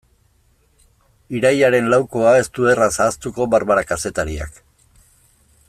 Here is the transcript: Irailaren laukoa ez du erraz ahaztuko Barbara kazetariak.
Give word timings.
Irailaren 1.39 1.91
laukoa 1.95 2.31
ez 2.39 2.47
du 2.59 2.65
erraz 2.73 2.91
ahaztuko 3.05 3.47
Barbara 3.55 3.85
kazetariak. 3.93 4.63